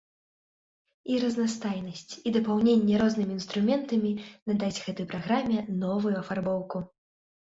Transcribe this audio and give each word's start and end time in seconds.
І 1.15 1.17
разнастайнасць, 1.23 2.13
і 2.29 2.31
дапаўненне 2.37 2.95
рознымі 3.01 3.35
інструментамі 3.39 4.11
надасць 4.53 4.79
гэтай 4.87 5.05
праграме 5.13 5.59
новую 5.83 6.15
афарбоўку. 6.23 6.77